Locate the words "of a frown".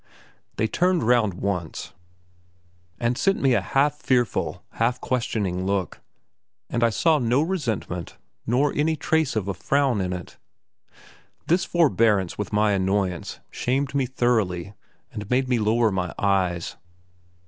9.35-10.01